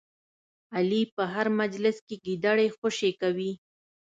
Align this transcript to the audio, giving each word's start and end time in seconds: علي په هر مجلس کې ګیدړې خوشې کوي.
علي 0.75 1.01
په 1.15 1.23
هر 1.33 1.47
مجلس 1.59 1.97
کې 2.07 2.15
ګیدړې 2.25 2.67
خوشې 2.77 3.11
کوي. 3.21 3.51